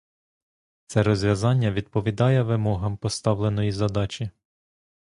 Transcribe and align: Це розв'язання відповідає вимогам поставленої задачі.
Це 0.87 1.03
розв'язання 1.03 1.71
відповідає 1.71 2.41
вимогам 2.41 2.97
поставленої 2.97 3.71
задачі. 3.71 4.29